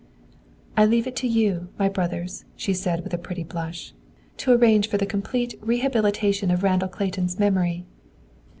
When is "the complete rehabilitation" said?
4.97-6.49